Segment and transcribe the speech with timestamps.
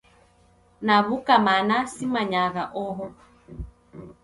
[0.85, 3.05] Naw'uka mana, simanyagha oho.